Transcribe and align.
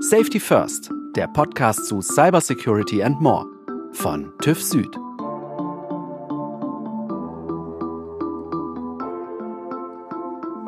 Safety 0.00 0.38
First, 0.38 0.92
der 1.16 1.26
Podcast 1.26 1.86
zu 1.86 2.00
Cybersecurity 2.00 3.02
and 3.02 3.20
More 3.20 3.44
von 3.90 4.32
TÜV 4.40 4.62
Süd. 4.62 4.96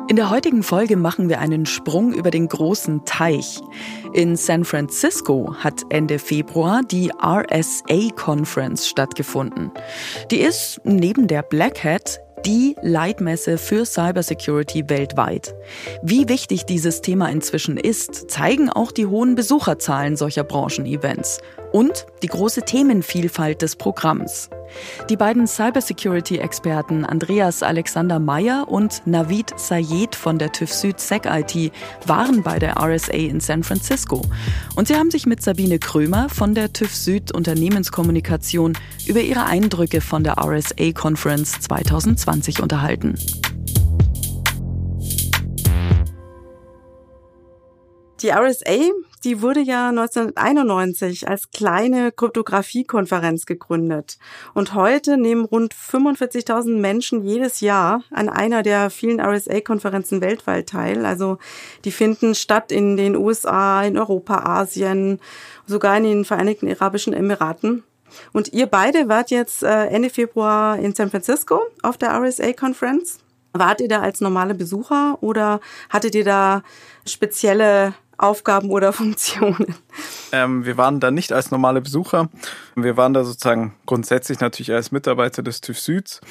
In 0.09 0.17
der 0.17 0.29
heutigen 0.29 0.63
Folge 0.63 0.97
machen 0.97 1.29
wir 1.29 1.39
einen 1.39 1.65
Sprung 1.65 2.11
über 2.13 2.29
den 2.29 2.49
großen 2.49 3.05
Teich. 3.05 3.61
In 4.11 4.35
San 4.35 4.65
Francisco 4.65 5.55
hat 5.59 5.83
Ende 5.87 6.19
Februar 6.19 6.81
die 6.83 7.09
RSA 7.23 8.09
Conference 8.17 8.89
stattgefunden. 8.89 9.71
Die 10.29 10.41
ist 10.41 10.81
neben 10.83 11.27
der 11.27 11.41
Black 11.41 11.85
Hat 11.85 12.19
die 12.45 12.75
Leitmesse 12.81 13.57
für 13.57 13.85
Cybersecurity 13.85 14.89
weltweit. 14.89 15.53
Wie 16.01 16.27
wichtig 16.27 16.65
dieses 16.65 17.01
Thema 17.01 17.29
inzwischen 17.29 17.77
ist, 17.77 18.31
zeigen 18.31 18.69
auch 18.69 18.91
die 18.91 19.05
hohen 19.05 19.35
Besucherzahlen 19.35 20.15
solcher 20.15 20.43
Branchenevents 20.43 21.39
und 21.71 22.05
die 22.23 22.27
große 22.27 22.63
Themenvielfalt 22.63 23.61
des 23.61 23.75
Programms. 23.75 24.49
Die 25.09 25.17
beiden 25.17 25.47
Cybersecurity-Experten 25.47 27.05
Andreas 27.05 27.63
Alexander 27.63 28.19
Meyer 28.19 28.67
und 28.69 29.01
Navid 29.05 29.57
Sayed 29.57 30.15
von 30.15 30.37
der 30.37 30.51
TÜV 30.51 30.73
Süd 30.73 30.99
Sec 30.99 31.25
IT 31.25 31.71
waren 32.05 32.43
bei 32.43 32.59
der 32.59 32.77
RSA 32.77 33.13
in 33.13 33.39
San 33.39 33.63
Francisco 33.63 34.21
und 34.75 34.87
sie 34.87 34.95
haben 34.95 35.11
sich 35.11 35.25
mit 35.25 35.41
Sabine 35.41 35.79
Krömer 35.79 36.29
von 36.29 36.55
der 36.55 36.71
TÜV 36.71 36.95
Süd 36.95 37.31
Unternehmenskommunikation 37.33 38.77
über 39.07 39.21
ihre 39.21 39.45
Eindrücke 39.45 40.01
von 40.01 40.23
der 40.23 40.37
RSA 40.37 40.91
Conference 40.93 41.59
2020 41.59 42.61
unterhalten. 42.61 43.15
Die 48.21 48.29
RSA, 48.29 48.91
die 49.23 49.41
wurde 49.41 49.61
ja 49.61 49.89
1991 49.89 51.27
als 51.27 51.51
kleine 51.51 52.11
Kryptographie-Konferenz 52.11 53.45
gegründet. 53.45 54.17
Und 54.53 54.73
heute 54.73 55.17
nehmen 55.17 55.45
rund 55.45 55.75
45.000 55.75 56.79
Menschen 56.79 57.23
jedes 57.23 57.59
Jahr 57.59 58.03
an 58.09 58.29
einer 58.29 58.63
der 58.63 58.89
vielen 58.89 59.19
RSA-Konferenzen 59.19 60.21
weltweit 60.21 60.69
teil. 60.69 61.05
Also 61.05 61.37
die 61.85 61.91
finden 61.91 62.33
statt 62.33 62.71
in 62.71 62.97
den 62.97 63.15
USA, 63.15 63.83
in 63.83 63.97
Europa, 63.97 64.39
Asien, 64.39 65.19
sogar 65.67 65.97
in 65.97 66.03
den 66.03 66.25
Vereinigten 66.25 66.69
Arabischen 66.69 67.13
Emiraten. 67.13 67.83
Und 68.33 68.53
ihr 68.53 68.65
beide 68.65 69.07
wart 69.07 69.31
jetzt 69.31 69.63
äh, 69.63 69.85
Ende 69.85 70.09
Februar 70.09 70.77
in 70.77 70.95
San 70.95 71.11
Francisco 71.11 71.61
auf 71.81 71.97
der 71.97 72.13
RSA-Konferenz. 72.13 73.19
Wart 73.53 73.81
ihr 73.81 73.87
da 73.87 74.01
als 74.01 74.21
normale 74.21 74.55
Besucher 74.55 75.17
oder 75.21 75.59
hattet 75.89 76.15
ihr 76.15 76.23
da 76.23 76.63
spezielle 77.05 77.93
Aufgaben 78.21 78.69
oder 78.69 78.93
Funktionen? 79.01 79.75
Ähm, 80.31 80.65
wir 80.65 80.77
waren 80.77 80.99
da 80.99 81.11
nicht 81.11 81.33
als 81.33 81.51
normale 81.51 81.81
Besucher. 81.81 82.29
Wir 82.75 82.97
waren 82.97 83.13
da 83.13 83.23
sozusagen 83.23 83.75
grundsätzlich 83.85 84.39
natürlich 84.39 84.71
als 84.71 84.91
Mitarbeiter 84.91 85.43
des 85.43 85.61
TÜV 85.61 85.79
Süds, 85.79 86.21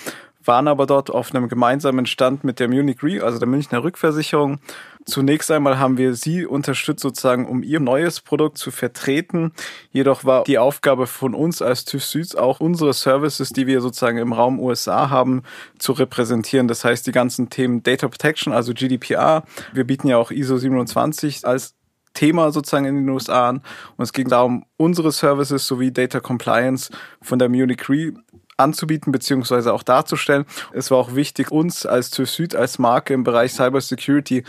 waren 0.44 0.68
aber 0.68 0.86
dort 0.86 1.10
auf 1.10 1.34
einem 1.34 1.48
gemeinsamen 1.48 2.06
Stand 2.06 2.44
mit 2.44 2.60
der 2.60 2.68
Munich 2.68 3.02
Re, 3.02 3.22
also 3.22 3.38
der 3.38 3.48
Münchner 3.48 3.82
Rückversicherung. 3.82 4.58
Zunächst 5.06 5.50
einmal 5.50 5.78
haben 5.78 5.96
wir 5.96 6.14
sie 6.14 6.46
unterstützt 6.46 7.02
sozusagen, 7.02 7.46
um 7.46 7.62
ihr 7.62 7.80
neues 7.80 8.20
Produkt 8.20 8.58
zu 8.58 8.70
vertreten. 8.70 9.52
Jedoch 9.90 10.24
war 10.24 10.44
die 10.44 10.58
Aufgabe 10.58 11.06
von 11.06 11.34
uns 11.34 11.62
als 11.62 11.84
TÜV 11.84 12.04
Süd 12.04 12.38
auch 12.38 12.60
unsere 12.60 12.92
Services, 12.92 13.50
die 13.50 13.66
wir 13.66 13.80
sozusagen 13.80 14.18
im 14.18 14.32
Raum 14.32 14.60
USA 14.60 15.10
haben, 15.10 15.42
zu 15.78 15.92
repräsentieren. 15.92 16.68
Das 16.68 16.84
heißt, 16.84 17.06
die 17.06 17.12
ganzen 17.12 17.50
Themen 17.50 17.82
Data 17.82 18.08
Protection, 18.08 18.52
also 18.52 18.74
GDPR. 18.74 19.44
Wir 19.72 19.84
bieten 19.84 20.08
ja 20.08 20.18
auch 20.18 20.30
ISO 20.30 20.56
27 20.56 21.46
als 21.46 21.74
Thema 22.14 22.52
sozusagen 22.52 22.84
in 22.84 22.96
den 22.96 23.08
USA 23.08 23.48
an. 23.48 23.62
Und 23.96 24.02
es 24.02 24.12
ging 24.12 24.28
darum, 24.28 24.64
unsere 24.76 25.12
Services 25.12 25.66
sowie 25.66 25.92
Data 25.92 26.20
Compliance 26.20 26.90
von 27.22 27.38
der 27.38 27.48
Munich 27.48 27.88
Re 27.88 28.12
anzubieten 28.56 29.10
beziehungsweise 29.10 29.72
auch 29.72 29.82
darzustellen. 29.82 30.44
Es 30.72 30.90
war 30.90 30.98
auch 30.98 31.14
wichtig, 31.14 31.50
uns 31.50 31.86
als 31.86 32.10
TÜV 32.10 32.30
Süd 32.30 32.54
als 32.54 32.78
Marke 32.78 33.14
im 33.14 33.24
Bereich 33.24 33.54
Cybersecurity 33.54 34.44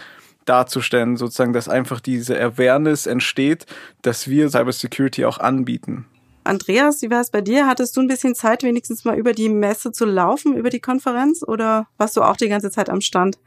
darzustellen, 0.45 1.17
sozusagen, 1.17 1.53
dass 1.53 1.69
einfach 1.69 1.99
diese 2.01 2.39
Awareness 2.39 3.05
entsteht, 3.05 3.66
dass 4.01 4.28
wir 4.28 4.49
Cybersecurity 4.49 5.25
auch 5.25 5.38
anbieten. 5.38 6.05
Andreas, 6.43 7.01
wie 7.01 7.11
war 7.11 7.22
es 7.22 7.29
bei 7.29 7.41
dir? 7.41 7.67
Hattest 7.67 7.95
du 7.95 8.01
ein 8.01 8.07
bisschen 8.07 8.33
Zeit, 8.33 8.63
wenigstens 8.63 9.05
mal 9.05 9.17
über 9.17 9.33
die 9.33 9.49
Messe 9.49 9.91
zu 9.91 10.05
laufen, 10.05 10.57
über 10.57 10.72
die 10.72 10.79
Konferenz 10.79 11.43
oder 11.43 11.88
warst 11.97 12.17
du 12.17 12.23
auch 12.23 12.35
die 12.35 12.49
ganze 12.49 12.72
Zeit 12.72 12.89
am 12.89 13.01
Stand? 13.01 13.38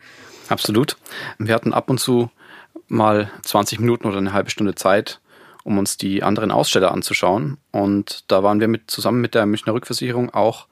Absolut. 0.48 0.96
Wir 1.38 1.54
hatten 1.54 1.72
ab 1.72 1.90
und 1.90 1.98
zu 1.98 2.30
mal 2.88 3.30
20 3.42 3.80
Minuten 3.80 4.06
oder 4.06 4.18
eine 4.18 4.32
halbe 4.32 4.50
Stunde 4.50 4.74
Zeit, 4.74 5.20
um 5.62 5.78
uns 5.78 5.96
die 5.96 6.22
anderen 6.22 6.50
Aussteller 6.50 6.92
anzuschauen. 6.92 7.58
Und 7.70 8.24
da 8.30 8.42
waren 8.42 8.60
wir 8.60 8.68
mit, 8.68 8.90
zusammen 8.90 9.20
mit 9.20 9.34
der 9.34 9.46
Münchner 9.46 9.74
Rückversicherung 9.74 10.32
auch 10.32 10.66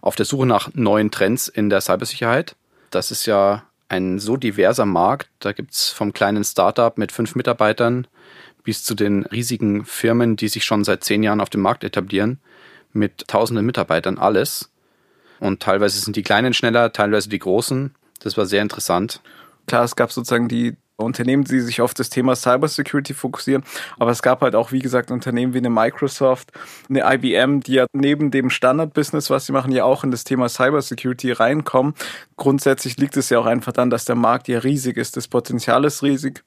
auf 0.00 0.16
der 0.16 0.26
Suche 0.26 0.46
nach 0.46 0.70
neuen 0.74 1.10
Trends 1.10 1.48
in 1.48 1.70
der 1.70 1.80
Cybersicherheit. 1.80 2.56
Das 2.90 3.10
ist 3.10 3.26
ja 3.26 3.64
ein 3.88 4.18
so 4.18 4.36
diverser 4.36 4.86
Markt. 4.86 5.28
Da 5.40 5.52
gibt's 5.52 5.90
vom 5.90 6.12
kleinen 6.12 6.44
Startup 6.44 6.96
mit 6.98 7.12
fünf 7.12 7.34
Mitarbeitern 7.34 8.06
bis 8.64 8.84
zu 8.84 8.94
den 8.94 9.24
riesigen 9.24 9.84
Firmen, 9.84 10.36
die 10.36 10.48
sich 10.48 10.64
schon 10.64 10.84
seit 10.84 11.02
zehn 11.04 11.22
Jahren 11.22 11.40
auf 11.40 11.48
dem 11.48 11.62
Markt 11.62 11.84
etablieren, 11.84 12.38
mit 12.92 13.26
tausenden 13.28 13.64
Mitarbeitern 13.64 14.18
alles. 14.18 14.70
Und 15.40 15.62
teilweise 15.62 16.00
sind 16.00 16.16
die 16.16 16.22
Kleinen 16.22 16.52
schneller, 16.52 16.92
teilweise 16.92 17.28
die 17.28 17.38
Großen. 17.38 17.94
Das 18.20 18.36
war 18.36 18.46
sehr 18.46 18.62
interessant. 18.62 19.22
Klar, 19.66 19.84
es 19.84 19.96
gab 19.96 20.12
sozusagen 20.12 20.48
die 20.48 20.76
Unternehmen, 21.04 21.44
die 21.44 21.60
sich 21.60 21.80
auf 21.80 21.94
das 21.94 22.10
Thema 22.10 22.34
Cybersecurity 22.34 23.14
fokussieren. 23.14 23.62
Aber 23.98 24.10
es 24.10 24.22
gab 24.22 24.40
halt 24.42 24.54
auch, 24.54 24.72
wie 24.72 24.80
gesagt, 24.80 25.10
Unternehmen 25.10 25.54
wie 25.54 25.58
eine 25.58 25.70
Microsoft, 25.70 26.52
eine 26.88 27.02
IBM, 27.14 27.60
die 27.60 27.74
ja 27.74 27.86
neben 27.92 28.30
dem 28.30 28.50
Standard-Business, 28.50 29.30
was 29.30 29.46
sie 29.46 29.52
machen, 29.52 29.72
ja 29.72 29.84
auch 29.84 30.04
in 30.04 30.10
das 30.10 30.24
Thema 30.24 30.48
Cybersecurity 30.48 31.32
reinkommen. 31.32 31.94
Grundsätzlich 32.36 32.96
liegt 32.96 33.16
es 33.16 33.30
ja 33.30 33.38
auch 33.38 33.46
einfach 33.46 33.72
dann, 33.72 33.90
dass 33.90 34.04
der 34.04 34.16
Markt 34.16 34.48
ja 34.48 34.58
riesig 34.58 34.96
ist. 34.96 35.16
Das 35.16 35.28
Potenzial 35.28 35.84
ist 35.84 36.02
riesig. 36.02 36.42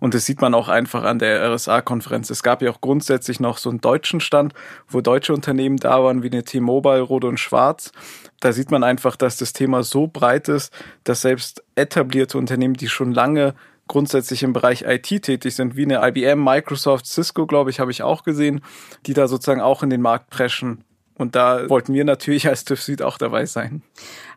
Und 0.00 0.14
das 0.14 0.24
sieht 0.24 0.40
man 0.40 0.54
auch 0.54 0.68
einfach 0.68 1.04
an 1.04 1.18
der 1.18 1.52
RSA-Konferenz. 1.52 2.30
Es 2.30 2.42
gab 2.42 2.62
ja 2.62 2.70
auch 2.70 2.80
grundsätzlich 2.80 3.40
noch 3.40 3.58
so 3.58 3.70
einen 3.70 3.80
deutschen 3.80 4.20
Stand, 4.20 4.54
wo 4.88 5.00
deutsche 5.00 5.34
Unternehmen 5.34 5.76
da 5.76 6.02
waren, 6.02 6.22
wie 6.22 6.30
eine 6.30 6.44
T-Mobile, 6.44 7.00
Rot 7.00 7.24
und 7.24 7.38
Schwarz. 7.38 7.92
Da 8.40 8.52
sieht 8.52 8.70
man 8.70 8.84
einfach, 8.84 9.16
dass 9.16 9.36
das 9.36 9.52
Thema 9.52 9.82
so 9.82 10.06
breit 10.06 10.48
ist, 10.48 10.72
dass 11.04 11.22
selbst 11.22 11.62
etablierte 11.74 12.38
Unternehmen, 12.38 12.74
die 12.74 12.88
schon 12.88 13.12
lange 13.12 13.54
grundsätzlich 13.88 14.42
im 14.42 14.52
Bereich 14.52 14.82
IT 14.82 15.22
tätig 15.22 15.54
sind, 15.54 15.76
wie 15.76 15.84
eine 15.84 16.06
IBM, 16.06 16.42
Microsoft, 16.42 17.06
Cisco, 17.06 17.46
glaube 17.46 17.70
ich, 17.70 17.80
habe 17.80 17.90
ich 17.90 18.02
auch 18.02 18.24
gesehen, 18.24 18.60
die 19.06 19.14
da 19.14 19.28
sozusagen 19.28 19.60
auch 19.60 19.82
in 19.82 19.90
den 19.90 20.02
Markt 20.02 20.30
preschen. 20.30 20.84
Und 21.18 21.34
da 21.34 21.68
wollten 21.70 21.94
wir 21.94 22.04
natürlich 22.04 22.46
als 22.46 22.64
TÜV 22.64 22.82
Süd 22.82 23.02
auch 23.02 23.16
dabei 23.16 23.46
sein. 23.46 23.82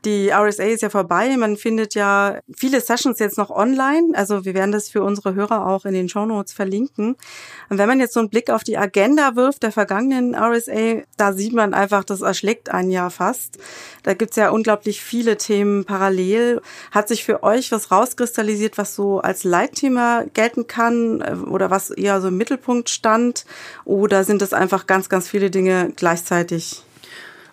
Die 0.06 0.32
RSA 0.32 0.64
ist 0.64 0.82
ja 0.82 0.90
vorbei. 0.90 1.36
Man 1.36 1.58
findet 1.58 1.94
ja 1.94 2.40
viele 2.56 2.80
Sessions 2.80 3.20
jetzt 3.20 3.38
noch 3.38 3.50
online. 3.50 4.14
Also 4.14 4.46
wir 4.46 4.54
werden 4.54 4.72
das 4.72 4.90
für 4.90 5.04
unsere 5.04 5.34
Hörer 5.36 5.68
auch 5.68 5.84
in 5.84 5.94
den 5.94 6.08
Show 6.08 6.26
Notes 6.26 6.54
verlinken. 6.54 7.18
Und 7.70 7.78
wenn 7.78 7.88
man 7.88 8.00
jetzt 8.00 8.14
so 8.14 8.22
einen 8.22 8.30
Blick 8.30 8.50
auf 8.50 8.64
die 8.64 8.78
Agenda 8.78 9.36
wirft 9.36 9.64
der 9.64 9.74
vergangenen 9.74 10.36
RSA, 10.36 11.04
da 11.18 11.34
sieht 11.34 11.54
man 11.54 11.74
einfach, 11.74 12.06
das 12.06 12.22
erschlägt 12.22 12.70
ein 12.70 12.92
Jahr 12.92 13.12
fast. 13.12 13.58
Da 14.04 14.14
gibt's 14.14 14.38
ja 14.38 14.52
unglaublich 14.52 15.02
viele 15.02 15.38
Themen 15.38 15.84
parallel. 15.84 16.62
Hat 16.92 17.10
sich 17.10 17.26
für 17.26 17.44
euch 17.44 17.72
was 17.74 17.92
rauskristallisiert, 17.92 18.78
was 18.78 18.96
so 18.96 19.20
als 19.20 19.44
Leitthema 19.44 20.24
gelten 20.34 20.68
kann 20.68 21.22
äh, 21.22 21.34
oder 21.34 21.70
was 21.72 21.90
eher 21.90 22.22
so 22.22 22.30
im 22.30 22.38
Mittelpunkt 22.38 22.90
stand? 22.90 23.46
Oder 23.84 24.24
sind 24.24 24.42
es 24.42 24.54
einfach 24.54 24.88
ganz, 24.88 25.10
ganz 25.10 25.28
viele 25.28 25.52
Dinge 25.52 25.92
gleichzeitig? 25.96 26.84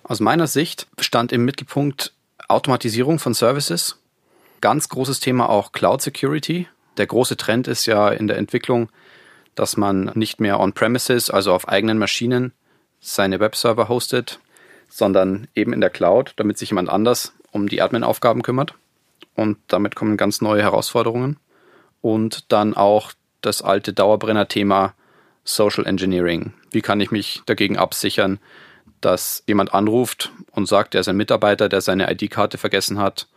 Aus 0.05 0.21
meiner 0.21 0.47
Sicht 0.47 0.87
stand 1.01 1.33
im 1.33 1.45
Mittelpunkt 1.45 2.13
Automatisierung 2.49 3.19
von 3.19 3.35
Services. 3.35 4.01
Ganz 4.61 4.89
großes 4.89 5.21
Thema 5.21 5.49
auch 5.49 5.73
Cloud 5.73 6.03
Security. 6.03 6.69
Der 6.97 7.07
große 7.07 7.37
Trend 7.37 7.69
ist 7.69 7.87
ja 7.87 8.09
in 8.09 8.27
der 8.27 8.39
Entwicklung, 8.39 8.89
dass 9.55 9.77
man 9.77 10.13
nicht 10.15 10.41
mehr 10.41 10.61
on-premises, 10.61 11.31
also 11.31 11.53
auf 11.53 11.69
eigenen 11.69 11.99
Maschinen, 11.99 12.53
seine 13.01 13.41
Webserver 13.41 13.89
hostet, 13.89 14.41
sondern 14.89 15.49
eben 15.55 15.73
in 15.73 15.81
der 15.81 15.91
Cloud, 15.91 16.35
damit 16.37 16.59
sich 16.59 16.71
jemand 16.71 16.89
anders 16.89 17.33
um 17.53 17.69
die 17.69 17.83
Admin-Aufgaben 17.83 18.43
kümmert. 18.43 18.75
Und 19.35 19.59
damit 19.69 19.95
kommen 19.95 20.17
ganz 20.17 20.41
neue 20.41 20.63
Herausforderungen. 20.63 21.39
Und 22.01 22.53
dann 22.53 22.75
auch 22.75 23.13
das 23.41 23.63
alte 23.63 23.93
Dauerbrenner-Thema 23.93 24.95
Social 25.45 25.87
Engineering. 25.87 26.53
Wie 26.71 26.83
kann 26.83 27.01
ich 27.01 27.11
mich 27.11 27.43
dagegen 27.47 27.79
absichern, 27.79 28.39
dass 29.07 29.45
jemand 29.47 29.73
anruft 29.73 30.33
und 30.51 30.67
sagt, 30.67 30.97
er 30.97 31.01
ist 31.01 31.09
ein 31.09 31.17
Mitarbeiter, 31.17 31.69
der 31.69 31.81
seine 31.81 32.11
ID-Karte 32.11 32.59
vergessen 32.59 32.99
hat. 32.99 33.29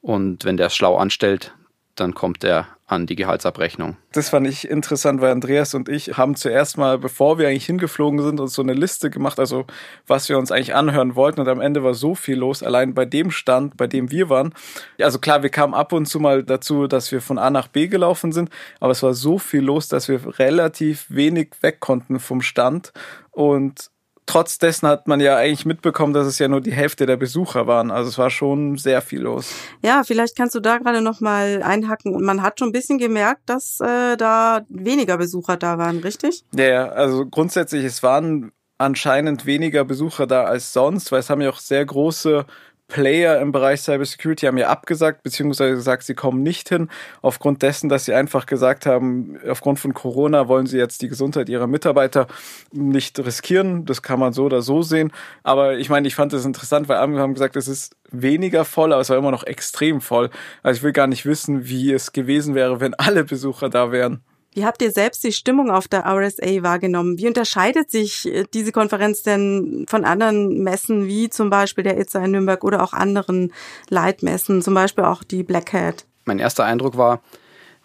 Und 0.00 0.46
wenn 0.46 0.56
der 0.56 0.68
es 0.68 0.74
schlau 0.74 0.96
anstellt, 0.96 1.52
dann 1.94 2.14
kommt 2.14 2.42
er 2.42 2.68
an 2.86 3.06
die 3.06 3.14
Gehaltsabrechnung. 3.14 3.98
Das 4.12 4.30
fand 4.30 4.46
ich 4.46 4.68
interessant, 4.68 5.20
weil 5.20 5.30
Andreas 5.30 5.74
und 5.74 5.90
ich 5.90 6.16
haben 6.16 6.36
zuerst 6.36 6.78
mal, 6.78 6.98
bevor 6.98 7.38
wir 7.38 7.48
eigentlich 7.48 7.66
hingeflogen 7.66 8.22
sind, 8.22 8.40
uns 8.40 8.54
so 8.54 8.62
eine 8.62 8.72
Liste 8.72 9.10
gemacht, 9.10 9.38
also 9.38 9.66
was 10.06 10.28
wir 10.30 10.38
uns 10.38 10.50
eigentlich 10.50 10.74
anhören 10.74 11.16
wollten. 11.16 11.40
Und 11.40 11.48
am 11.48 11.60
Ende 11.60 11.84
war 11.84 11.92
so 11.92 12.14
viel 12.14 12.38
los, 12.38 12.62
allein 12.62 12.94
bei 12.94 13.04
dem 13.04 13.30
Stand, 13.30 13.76
bei 13.76 13.86
dem 13.86 14.10
wir 14.10 14.30
waren. 14.30 14.54
Also 14.98 15.18
klar, 15.18 15.42
wir 15.42 15.50
kamen 15.50 15.74
ab 15.74 15.92
und 15.92 16.06
zu 16.06 16.18
mal 16.18 16.42
dazu, 16.42 16.86
dass 16.86 17.12
wir 17.12 17.20
von 17.20 17.38
A 17.38 17.50
nach 17.50 17.68
B 17.68 17.88
gelaufen 17.88 18.32
sind, 18.32 18.48
aber 18.80 18.92
es 18.92 19.02
war 19.02 19.12
so 19.12 19.38
viel 19.38 19.62
los, 19.62 19.88
dass 19.88 20.08
wir 20.08 20.38
relativ 20.38 21.06
wenig 21.10 21.50
weg 21.60 21.80
konnten 21.80 22.20
vom 22.20 22.40
Stand. 22.40 22.92
Und 23.30 23.90
trotz 24.26 24.58
dessen 24.58 24.88
hat 24.88 25.08
man 25.08 25.20
ja 25.20 25.36
eigentlich 25.36 25.66
mitbekommen, 25.66 26.12
dass 26.12 26.26
es 26.26 26.38
ja 26.38 26.48
nur 26.48 26.60
die 26.60 26.72
Hälfte 26.72 27.06
der 27.06 27.16
Besucher 27.16 27.66
waren. 27.66 27.90
Also 27.90 28.08
es 28.08 28.18
war 28.18 28.30
schon 28.30 28.76
sehr 28.76 29.02
viel 29.02 29.20
los. 29.20 29.52
Ja, 29.82 30.02
vielleicht 30.04 30.36
kannst 30.36 30.54
du 30.54 30.60
da 30.60 30.78
gerade 30.78 31.02
noch 31.02 31.20
mal 31.20 31.62
einhacken. 31.62 32.14
Und 32.14 32.24
man 32.24 32.42
hat 32.42 32.58
schon 32.58 32.68
ein 32.68 32.72
bisschen 32.72 32.98
gemerkt, 32.98 33.42
dass 33.46 33.80
äh, 33.80 34.16
da 34.16 34.62
weniger 34.68 35.18
Besucher 35.18 35.56
da 35.56 35.78
waren, 35.78 35.98
richtig? 35.98 36.44
Ja, 36.54 36.64
ja, 36.64 36.88
also 36.88 37.26
grundsätzlich, 37.26 37.84
es 37.84 38.02
waren 38.02 38.52
anscheinend 38.78 39.46
weniger 39.46 39.84
Besucher 39.84 40.26
da 40.26 40.44
als 40.44 40.72
sonst, 40.72 41.12
weil 41.12 41.20
es 41.20 41.30
haben 41.30 41.40
ja 41.40 41.50
auch 41.50 41.60
sehr 41.60 41.84
große 41.84 42.44
Player 42.88 43.40
im 43.40 43.50
Bereich 43.50 43.80
Cybersecurity 43.80 44.46
haben 44.46 44.58
ja 44.58 44.68
abgesagt, 44.68 45.22
beziehungsweise 45.22 45.74
gesagt, 45.74 46.02
sie 46.02 46.14
kommen 46.14 46.42
nicht 46.42 46.68
hin, 46.68 46.90
aufgrund 47.22 47.62
dessen, 47.62 47.88
dass 47.88 48.04
sie 48.04 48.14
einfach 48.14 48.46
gesagt 48.46 48.86
haben, 48.86 49.38
aufgrund 49.48 49.80
von 49.80 49.94
Corona 49.94 50.48
wollen 50.48 50.66
sie 50.66 50.78
jetzt 50.78 51.00
die 51.02 51.08
Gesundheit 51.08 51.48
ihrer 51.48 51.66
Mitarbeiter 51.66 52.26
nicht 52.72 53.18
riskieren. 53.18 53.84
Das 53.86 54.02
kann 54.02 54.20
man 54.20 54.32
so 54.32 54.44
oder 54.44 54.62
so 54.62 54.82
sehen. 54.82 55.12
Aber 55.42 55.78
ich 55.78 55.88
meine, 55.88 56.06
ich 56.06 56.14
fand 56.14 56.32
das 56.32 56.44
interessant, 56.44 56.88
weil 56.88 56.98
andere 56.98 57.22
haben 57.22 57.34
gesagt, 57.34 57.56
es 57.56 57.68
ist 57.68 57.96
weniger 58.10 58.64
voll, 58.64 58.92
aber 58.92 59.00
es 59.00 59.10
war 59.10 59.16
immer 59.16 59.30
noch 59.30 59.44
extrem 59.44 60.00
voll. 60.00 60.30
Also 60.62 60.78
ich 60.78 60.82
will 60.82 60.92
gar 60.92 61.06
nicht 61.06 61.24
wissen, 61.24 61.66
wie 61.66 61.92
es 61.92 62.12
gewesen 62.12 62.54
wäre, 62.54 62.80
wenn 62.80 62.94
alle 62.94 63.24
Besucher 63.24 63.70
da 63.70 63.92
wären. 63.92 64.22
Wie 64.54 64.64
habt 64.64 64.80
ihr 64.82 64.92
selbst 64.92 65.24
die 65.24 65.32
Stimmung 65.32 65.68
auf 65.68 65.88
der 65.88 66.06
RSA 66.06 66.62
wahrgenommen? 66.62 67.18
Wie 67.18 67.26
unterscheidet 67.26 67.90
sich 67.90 68.26
äh, 68.26 68.44
diese 68.54 68.70
Konferenz 68.70 69.22
denn 69.22 69.84
von 69.88 70.04
anderen 70.04 70.62
Messen, 70.62 71.06
wie 71.06 71.28
zum 71.28 71.50
Beispiel 71.50 71.82
der 71.82 71.98
ITSA 71.98 72.24
in 72.24 72.30
Nürnberg 72.30 72.62
oder 72.62 72.82
auch 72.82 72.92
anderen 72.92 73.52
Leitmessen, 73.90 74.62
zum 74.62 74.74
Beispiel 74.74 75.04
auch 75.04 75.24
die 75.24 75.42
Black 75.42 75.72
Hat? 75.72 76.06
Mein 76.24 76.38
erster 76.38 76.64
Eindruck 76.64 76.96
war, 76.96 77.20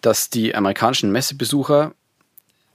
dass 0.02 0.30
die 0.30 0.54
amerikanischen 0.54 1.12
Messebesucher 1.12 1.94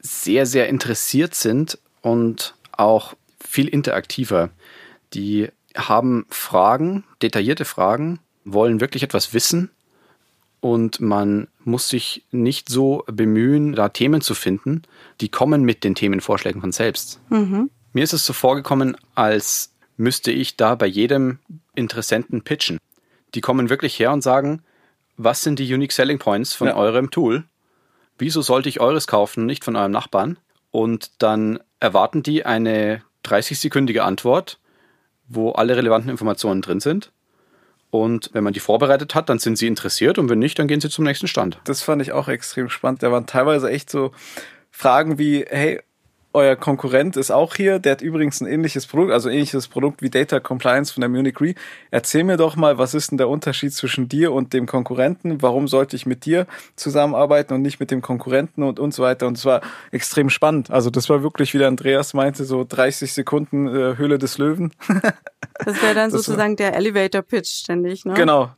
sehr, 0.01 0.45
sehr 0.45 0.69
interessiert 0.69 1.37
sind 1.37 1.79
und 2.03 2.55
auch 2.73 3.15
viel 3.41 3.69
interaktiver. 3.69 4.51
Die 5.15 5.49
haben 5.77 6.27
Fragen, 6.31 7.05
detaillierte 7.23 7.65
Fragen, 7.65 8.19
wollen 8.45 8.81
wirklich 8.81 9.05
etwas 9.05 9.33
wissen 9.33 9.71
und 10.65 10.99
man 10.99 11.49
muss 11.63 11.91
sich 11.91 12.25
nicht 12.31 12.71
so 12.71 13.05
bemühen, 13.07 13.75
da 13.75 13.91
Themen 13.91 14.23
zu 14.23 14.35
finden. 14.35 14.81
Die 15.21 15.29
kommen 15.29 15.63
mit 15.63 15.85
den 15.85 15.95
Themenvorschlägen 15.95 16.63
von 16.63 16.73
selbst. 16.73 17.21
Mhm. 17.29 17.69
Mir 17.93 18.03
ist 18.03 18.15
es 18.15 18.25
so 18.25 18.33
vorgekommen, 18.33 18.97
als 19.15 19.75
müsste 19.99 20.33
ich 20.33 20.57
da 20.57 20.75
bei 20.75 20.87
jedem 20.87 21.39
Interessenten 21.75 22.41
pitchen. 22.41 22.79
Die 23.35 23.43
kommen 23.43 23.69
wirklich 23.69 23.99
her 23.99 24.11
und 24.11 24.23
sagen, 24.23 24.63
was 25.19 25.43
sind 25.43 25.59
die 25.59 25.71
Unique 25.75 25.93
Selling 25.93 26.19
Points 26.19 26.55
von 26.55 26.69
ja. 26.69 26.77
eurem 26.77 27.11
Tool? 27.11 27.45
Wieso 28.17 28.41
sollte 28.41 28.71
ich 28.71 28.81
eures 28.81 29.07
kaufen, 29.07 29.45
nicht 29.45 29.65
von 29.65 29.77
eurem 29.77 29.93
Nachbarn? 29.93 30.39
Und 30.71 31.11
dann 31.19 31.61
erwarten 31.79 32.23
die 32.23 32.47
eine 32.47 33.03
30-sekündige 33.27 34.01
Antwort, 34.01 34.59
wo 35.29 35.51
alle 35.51 35.77
relevanten 35.77 36.11
Informationen 36.11 36.63
drin 36.63 36.81
sind. 36.81 37.13
Und 37.95 38.31
wenn 38.33 38.43
man 38.43 38.53
die 38.53 38.59
vorbereitet 38.59 39.15
hat, 39.15 39.29
dann 39.29 39.39
sind 39.39 39.57
sie 39.57 39.69
interessiert 39.69 40.19
und 40.19 40.29
wenn 40.29 40.41
nicht, 40.41 40.59
dann 40.59 40.67
gehen 40.67 40.81
sie 40.81 40.91
zum 40.91 41.05
nächsten 41.05 41.29
Stand. 41.29 41.61
Das 41.63 41.81
fand 41.83 42.03
ich 42.03 42.11
auch 42.11 42.27
extrem 42.27 42.69
spannend. 42.69 43.05
Da 43.05 43.13
waren 43.13 43.27
teilweise 43.27 43.71
echt 43.71 43.89
so 43.89 44.11
Fragen 44.73 45.17
wie, 45.17 45.45
hey, 45.49 45.81
euer 46.35 46.57
Konkurrent 46.57 47.17
ist 47.17 47.31
auch 47.31 47.55
hier, 47.55 47.79
der 47.79 47.93
hat 47.93 48.03
übrigens 48.03 48.41
ein 48.41 48.49
ähnliches 48.49 48.87
Produkt, 48.87 49.13
also 49.13 49.31
ähnliches 49.31 49.69
Produkt 49.69 50.03
wie 50.03 50.11
Data 50.11 50.41
Compliance 50.41 50.93
von 50.93 51.01
der 51.01 51.09
Munich 51.09 51.41
Re. 51.41 51.55
Erzähl 51.93 52.25
mir 52.25 52.37
doch 52.37 52.57
mal, 52.57 52.77
was 52.77 52.93
ist 52.93 53.13
denn 53.13 53.19
der 53.19 53.29
Unterschied 53.29 53.73
zwischen 53.73 54.09
dir 54.09 54.33
und 54.33 54.53
dem 54.53 54.67
Konkurrenten? 54.67 55.41
Warum 55.43 55.69
sollte 55.69 55.95
ich 55.95 56.07
mit 56.07 56.25
dir 56.25 56.47
zusammenarbeiten 56.75 57.55
und 57.55 57.63
nicht 57.63 57.79
mit 57.79 57.93
dem 57.93 58.03
Konkurrenten 58.03 58.65
und 58.65 58.81
und 58.81 58.93
so 58.93 59.05
weiter? 59.05 59.29
Und 59.29 59.39
es 59.39 59.45
war 59.45 59.61
extrem 59.93 60.29
spannend. 60.29 60.71
Also 60.71 60.91
das 60.91 61.09
war 61.09 61.23
wirklich, 61.23 61.55
wie 61.55 61.59
der 61.59 61.69
Andreas 61.69 62.15
meinte, 62.15 62.45
so 62.45 62.65
30 62.69 63.13
Sekunden 63.13 63.69
äh, 63.69 63.97
Höhle 63.97 64.19
des 64.19 64.37
Löwen. 64.39 64.73
das 65.65 65.81
wäre 65.83 65.95
dann 65.95 66.11
das 66.11 66.25
sozusagen 66.25 66.59
war, 66.59 66.71
der 66.71 66.77
Elevator 66.77 67.23
Pitch 67.23 67.61
ständig, 67.61 68.05
ne? 68.05 68.15
Genau. 68.15 68.51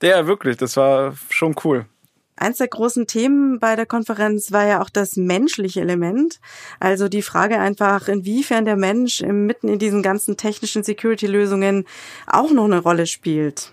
Der 0.00 0.26
wirklich, 0.28 0.56
das 0.56 0.76
war 0.76 1.14
schon 1.30 1.56
cool. 1.64 1.86
Eins 2.36 2.58
der 2.58 2.68
großen 2.68 3.06
Themen 3.06 3.60
bei 3.60 3.76
der 3.76 3.86
Konferenz 3.86 4.50
war 4.50 4.66
ja 4.66 4.82
auch 4.82 4.90
das 4.90 5.16
menschliche 5.16 5.80
Element. 5.80 6.40
Also 6.80 7.08
die 7.08 7.22
Frage 7.22 7.58
einfach, 7.58 8.08
inwiefern 8.08 8.64
der 8.64 8.76
Mensch 8.76 9.22
mitten 9.22 9.68
in 9.68 9.78
diesen 9.78 10.02
ganzen 10.02 10.36
technischen 10.36 10.82
Security-Lösungen 10.82 11.84
auch 12.26 12.50
noch 12.50 12.64
eine 12.64 12.80
Rolle 12.80 13.06
spielt 13.06 13.72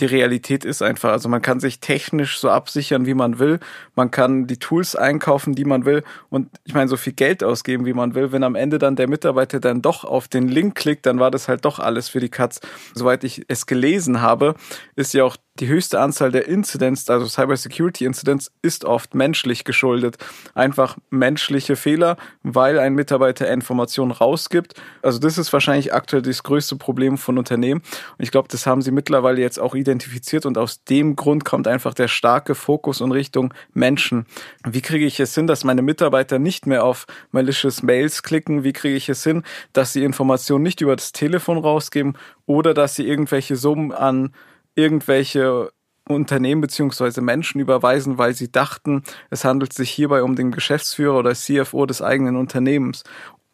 die 0.00 0.06
Realität 0.06 0.64
ist 0.64 0.82
einfach. 0.82 1.10
Also 1.10 1.28
man 1.28 1.42
kann 1.42 1.60
sich 1.60 1.80
technisch 1.80 2.38
so 2.38 2.50
absichern, 2.50 3.06
wie 3.06 3.14
man 3.14 3.38
will. 3.38 3.60
Man 3.94 4.10
kann 4.10 4.46
die 4.46 4.58
Tools 4.58 4.94
einkaufen, 4.94 5.54
die 5.54 5.64
man 5.64 5.84
will. 5.84 6.02
Und 6.28 6.48
ich 6.64 6.74
meine, 6.74 6.88
so 6.88 6.96
viel 6.96 7.12
Geld 7.12 7.42
ausgeben, 7.42 7.86
wie 7.86 7.94
man 7.94 8.14
will. 8.14 8.32
Wenn 8.32 8.42
am 8.42 8.54
Ende 8.54 8.78
dann 8.78 8.96
der 8.96 9.08
Mitarbeiter 9.08 9.60
dann 9.60 9.82
doch 9.82 10.04
auf 10.04 10.28
den 10.28 10.48
Link 10.48 10.74
klickt, 10.74 11.06
dann 11.06 11.18
war 11.18 11.30
das 11.30 11.48
halt 11.48 11.64
doch 11.64 11.78
alles 11.78 12.08
für 12.08 12.20
die 12.20 12.28
Katz. 12.28 12.60
Soweit 12.94 13.24
ich 13.24 13.44
es 13.48 13.66
gelesen 13.66 14.20
habe, 14.20 14.54
ist 14.96 15.14
ja 15.14 15.24
auch 15.24 15.36
die 15.60 15.68
höchste 15.68 16.00
Anzahl 16.00 16.30
der 16.30 16.48
Incidents, 16.48 17.08
also 17.08 17.26
Cybersecurity 17.26 18.04
Incidents, 18.04 18.52
ist 18.62 18.84
oft 18.84 19.14
menschlich 19.14 19.64
geschuldet. 19.64 20.18
Einfach 20.54 20.96
menschliche 21.10 21.76
Fehler, 21.76 22.16
weil 22.42 22.78
ein 22.78 22.94
Mitarbeiter 22.94 23.48
Informationen 23.50 24.10
rausgibt. 24.10 24.74
Also 25.02 25.18
das 25.18 25.38
ist 25.38 25.52
wahrscheinlich 25.52 25.92
aktuell 25.94 26.22
das 26.22 26.42
größte 26.42 26.76
Problem 26.76 27.18
von 27.18 27.38
Unternehmen. 27.38 27.80
Und 27.80 28.22
ich 28.22 28.30
glaube, 28.30 28.48
das 28.50 28.66
haben 28.66 28.82
sie 28.82 28.90
mittlerweile 28.90 29.40
jetzt 29.40 29.58
auch 29.58 29.74
identifiziert 29.74 30.46
und 30.46 30.58
aus 30.58 30.84
dem 30.84 31.16
Grund 31.16 31.44
kommt 31.44 31.68
einfach 31.68 31.94
der 31.94 32.08
starke 32.08 32.54
Fokus 32.54 33.00
in 33.00 33.12
Richtung 33.12 33.52
Menschen. 33.72 34.26
Wie 34.64 34.82
kriege 34.82 35.06
ich 35.06 35.20
es 35.20 35.34
hin, 35.34 35.46
dass 35.46 35.64
meine 35.64 35.82
Mitarbeiter 35.82 36.38
nicht 36.38 36.66
mehr 36.66 36.84
auf 36.84 37.06
malicious 37.30 37.82
Mails 37.82 38.22
klicken? 38.22 38.64
Wie 38.64 38.72
kriege 38.72 38.96
ich 38.96 39.08
es 39.08 39.22
hin, 39.24 39.42
dass 39.72 39.92
sie 39.92 40.04
Informationen 40.04 40.62
nicht 40.62 40.80
über 40.80 40.96
das 40.96 41.12
Telefon 41.12 41.58
rausgeben 41.58 42.16
oder 42.46 42.74
dass 42.74 42.94
sie 42.94 43.06
irgendwelche 43.06 43.56
Summen 43.56 43.92
an 43.92 44.32
irgendwelche 44.76 45.72
Unternehmen 46.08 46.60
beziehungsweise 46.60 47.20
Menschen 47.20 47.60
überweisen, 47.60 48.16
weil 48.18 48.34
sie 48.34 48.50
dachten, 48.52 49.02
es 49.30 49.44
handelt 49.44 49.72
sich 49.72 49.90
hierbei 49.90 50.22
um 50.22 50.36
den 50.36 50.52
Geschäftsführer 50.52 51.18
oder 51.18 51.34
CFO 51.34 51.84
des 51.86 52.00
eigenen 52.00 52.36
Unternehmens. 52.36 53.02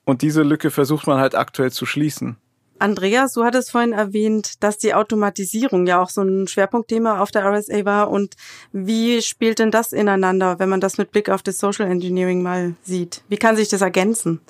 Und 0.04 0.22
diese 0.22 0.42
Lücke 0.42 0.70
versucht 0.70 1.06
man 1.06 1.18
halt 1.18 1.34
aktuell 1.34 1.72
zu 1.72 1.86
schließen. 1.86 2.36
Andreas, 2.78 3.34
du 3.34 3.44
hattest 3.44 3.70
vorhin 3.70 3.92
erwähnt, 3.92 4.62
dass 4.62 4.76
die 4.76 4.92
Automatisierung 4.92 5.86
ja 5.86 6.02
auch 6.02 6.10
so 6.10 6.20
ein 6.22 6.48
Schwerpunktthema 6.48 7.20
auf 7.20 7.30
der 7.30 7.44
RSA 7.44 7.84
war. 7.84 8.10
Und 8.10 8.34
wie 8.72 9.22
spielt 9.22 9.60
denn 9.60 9.70
das 9.70 9.92
ineinander, 9.92 10.58
wenn 10.58 10.68
man 10.68 10.80
das 10.80 10.98
mit 10.98 11.12
Blick 11.12 11.30
auf 11.30 11.44
das 11.44 11.60
Social 11.60 11.88
Engineering 11.88 12.42
mal 12.42 12.74
sieht? 12.82 13.22
Wie 13.28 13.36
kann 13.36 13.54
sich 13.54 13.68
das 13.68 13.82
ergänzen? 13.82 14.40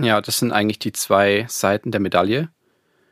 Ja, 0.00 0.20
das 0.20 0.38
sind 0.38 0.52
eigentlich 0.52 0.78
die 0.78 0.92
zwei 0.92 1.44
Seiten 1.48 1.90
der 1.90 2.00
Medaille. 2.00 2.48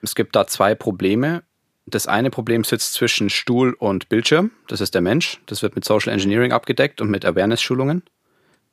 Es 0.01 0.15
gibt 0.15 0.37
da 0.37 0.47
zwei 0.47 0.77
Probleme. 0.77 1.43
Das 1.91 2.07
eine 2.07 2.31
Problem 2.31 2.63
sitzt 2.63 2.95
zwischen 2.95 3.31
Stuhl 3.31 3.75
und 3.75 4.09
Bildschirm. 4.09 4.53
Das 4.69 4.81
ist 4.81 4.95
der 4.95 5.01
Mensch. 5.01 5.41
Das 5.47 5.63
wird 5.63 5.75
mit 5.75 5.85
Social 5.85 6.13
Engineering 6.13 6.53
abgedeckt 6.53 7.01
und 7.01 7.11
mit 7.11 7.25
Awareness-Schulungen, 7.25 8.05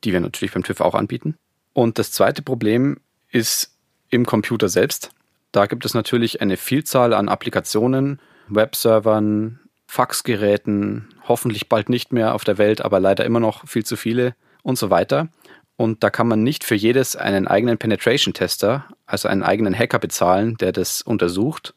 die 0.04 0.12
wir 0.12 0.20
natürlich 0.20 0.52
beim 0.52 0.62
TÜV 0.62 0.80
auch 0.80 0.94
anbieten. 0.94 1.36
Und 1.72 1.98
das 1.98 2.12
zweite 2.12 2.42
Problem 2.42 2.98
ist 3.30 3.74
im 4.10 4.24
Computer 4.24 4.68
selbst. 4.68 5.10
Da 5.50 5.66
gibt 5.66 5.84
es 5.84 5.94
natürlich 5.94 6.40
eine 6.40 6.56
Vielzahl 6.56 7.12
an 7.12 7.28
Applikationen, 7.28 8.20
Webservern, 8.48 9.60
Faxgeräten, 9.86 11.08
hoffentlich 11.26 11.68
bald 11.68 11.88
nicht 11.88 12.12
mehr 12.12 12.34
auf 12.34 12.44
der 12.44 12.58
Welt, 12.58 12.82
aber 12.82 13.00
leider 13.00 13.24
immer 13.24 13.40
noch 13.40 13.66
viel 13.66 13.84
zu 13.84 13.96
viele 13.96 14.34
und 14.62 14.78
so 14.78 14.90
weiter. 14.90 15.28
Und 15.76 16.04
da 16.04 16.10
kann 16.10 16.28
man 16.28 16.42
nicht 16.42 16.62
für 16.64 16.74
jedes 16.74 17.16
einen 17.16 17.48
eigenen 17.48 17.78
Penetration-Tester, 17.78 18.86
also 19.06 19.28
einen 19.28 19.42
eigenen 19.42 19.76
Hacker 19.76 19.98
bezahlen, 19.98 20.56
der 20.56 20.72
das 20.72 21.02
untersucht 21.02 21.74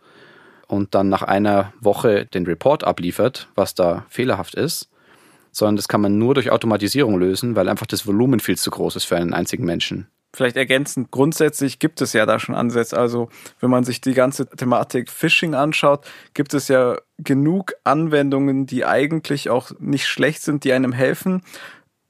und 0.72 0.96
dann 0.96 1.10
nach 1.10 1.22
einer 1.22 1.74
Woche 1.82 2.26
den 2.26 2.46
Report 2.46 2.86
abliefert, 2.86 3.50
was 3.56 3.76
da 3.76 4.06
fehlerhaft 4.10 4.56
ist, 4.56 4.90
sondern 5.52 5.76
das 5.76 5.90
kann 5.90 6.00
man 6.00 6.18
nur 6.18 6.34
durch 6.34 6.50
Automatisierung 6.50 7.20
lösen, 7.20 7.58
weil 7.58 7.68
einfach 7.68 7.86
das 7.86 8.08
Volumen 8.08 8.40
viel 8.40 8.58
zu 8.58 8.72
groß 8.72 8.96
ist 8.96 9.04
für 9.04 9.18
einen 9.18 9.34
einzigen 9.34 9.66
Menschen. 9.66 10.08
Vielleicht 10.34 10.56
ergänzend, 10.56 11.12
grundsätzlich 11.12 11.80
gibt 11.80 12.00
es 12.00 12.14
ja 12.14 12.26
da 12.26 12.40
schon 12.40 12.56
Ansätze. 12.56 12.98
Also 12.98 13.28
wenn 13.60 13.70
man 13.70 13.84
sich 13.84 14.00
die 14.00 14.14
ganze 14.14 14.48
Thematik 14.48 15.10
Phishing 15.10 15.56
anschaut, 15.56 16.06
gibt 16.34 16.54
es 16.54 16.70
ja 16.70 16.98
genug 17.18 17.74
Anwendungen, 17.84 18.66
die 18.66 18.86
eigentlich 18.86 19.50
auch 19.50 19.72
nicht 19.80 20.08
schlecht 20.08 20.42
sind, 20.42 20.64
die 20.64 20.72
einem 20.72 20.94
helfen. 20.94 21.44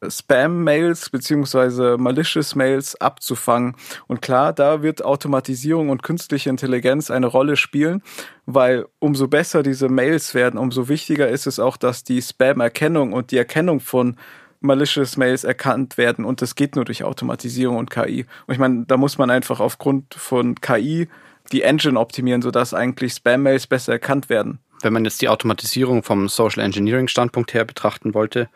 Spam-Mails 0.08 1.10
beziehungsweise 1.10 1.98
malicious 1.98 2.56
Mails 2.56 3.00
abzufangen. 3.00 3.76
Und 4.08 4.22
klar, 4.22 4.54
da 4.54 4.82
wird 4.82 5.06
Automatisierung 5.06 5.90
und 5.90 6.04
künstliche 6.04 6.50
Intelligenz 6.50 7.12
eine 7.12 7.28
Rolle 7.28 7.56
spielen, 7.56 8.02
weil 8.46 8.86
umso 9.00 9.28
besser 9.28 9.64
diese 9.64 9.90
Mails 9.90 10.34
werden, 10.34 10.58
umso 10.58 10.88
wichtiger 10.88 11.30
ist 11.30 11.48
es 11.48 11.60
auch, 11.60 11.78
dass 11.78 12.04
die 12.04 12.22
Spam-Erkennung 12.22 13.14
und 13.14 13.32
die 13.32 13.38
Erkennung 13.38 13.80
von 13.80 14.18
malicious 14.62 15.18
Mails 15.18 15.44
erkannt 15.44 15.98
werden 15.98 16.24
und 16.24 16.42
das 16.42 16.56
geht 16.56 16.76
nur 16.76 16.86
durch 16.86 17.04
Automatisierung 17.04 17.78
und 17.78 17.90
KI. 17.90 18.26
Und 18.46 18.54
ich 18.54 18.60
meine, 18.60 18.86
da 18.86 18.96
muss 18.96 19.18
man 19.18 19.30
einfach 19.32 19.60
aufgrund 19.60 20.14
von 20.14 20.56
KI 20.56 21.08
die 21.52 21.64
Engine 21.64 22.00
optimieren, 22.00 22.42
sodass 22.42 22.74
eigentlich 22.74 23.14
Spam-Mails 23.14 23.68
besser 23.68 23.94
erkannt 23.94 24.30
werden. 24.30 24.60
Wenn 24.82 24.94
man 24.94 25.04
jetzt 25.04 25.22
die 25.22 25.30
Automatisierung 25.30 26.04
vom 26.04 26.28
Social 26.30 26.64
Engineering 26.64 27.08
Standpunkt 27.08 27.54
her 27.54 27.66
betrachten 27.66 28.14
wollte, 28.14 28.50